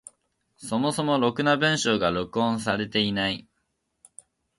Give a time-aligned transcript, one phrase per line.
[0.57, 3.47] そもそもろくな文章が録音されていない。